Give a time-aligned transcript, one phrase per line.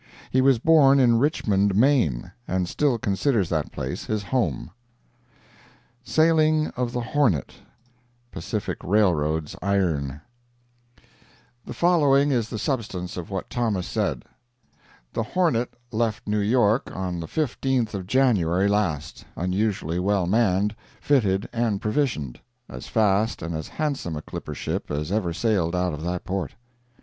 [0.31, 4.71] He was born in Richmond, Maine, and still considers that place his home.
[6.03, 10.21] SAILING OF THE "HORNET"—PACIFIC RAILROAD IRON
[11.67, 14.23] The following is the substance of what Thomas said:
[15.13, 21.47] The Hornet left New York on the 15th of January last, unusually well manned, fitted
[21.53, 26.23] and provisioned—as fast and as handsome a clipper ship as ever sailed out of that
[26.25, 26.55] port.